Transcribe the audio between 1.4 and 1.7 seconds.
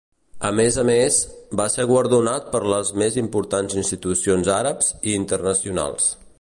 va